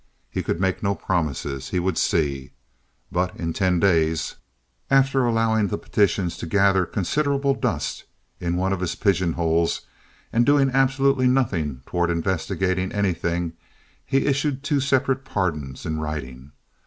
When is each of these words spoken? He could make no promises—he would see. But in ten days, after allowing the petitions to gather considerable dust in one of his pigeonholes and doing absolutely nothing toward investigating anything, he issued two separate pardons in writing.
He 0.31 0.41
could 0.41 0.59
make 0.59 0.81
no 0.81 0.95
promises—he 0.95 1.77
would 1.79 1.95
see. 1.95 2.53
But 3.11 3.35
in 3.35 3.53
ten 3.53 3.79
days, 3.79 4.33
after 4.89 5.25
allowing 5.27 5.67
the 5.67 5.77
petitions 5.77 6.37
to 6.37 6.47
gather 6.47 6.87
considerable 6.87 7.53
dust 7.53 8.05
in 8.39 8.55
one 8.55 8.73
of 8.73 8.79
his 8.79 8.95
pigeonholes 8.95 9.81
and 10.33 10.43
doing 10.43 10.71
absolutely 10.71 11.27
nothing 11.27 11.83
toward 11.85 12.09
investigating 12.09 12.91
anything, 12.91 13.53
he 14.03 14.25
issued 14.25 14.63
two 14.63 14.79
separate 14.79 15.23
pardons 15.23 15.85
in 15.85 15.99
writing. 15.99 16.51